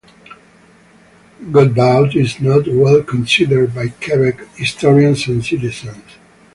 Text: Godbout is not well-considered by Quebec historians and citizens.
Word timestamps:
Godbout 1.51 2.15
is 2.15 2.39
not 2.41 2.65
well-considered 2.67 3.75
by 3.75 3.89
Quebec 3.89 4.47
historians 4.55 5.27
and 5.27 5.45
citizens. 5.45 6.01